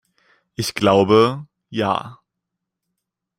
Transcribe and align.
Ich 0.55 0.73
glaube, 0.73 1.45
ja. 1.69 2.21